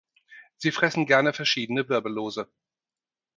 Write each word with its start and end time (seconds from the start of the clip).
Sie 0.57 0.71
fressen 0.71 1.05
gerne 1.05 1.31
verschiedene 1.31 1.87
Wirbellose. 1.87 2.49